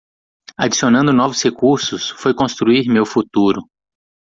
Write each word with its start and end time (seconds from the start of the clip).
Adicionando 0.57 1.11
novos 1.13 1.43
recursos 1.47 2.03
foi 2.21 2.33
construir 2.41 2.83
meu 2.89 3.05
futuro. 3.13 3.59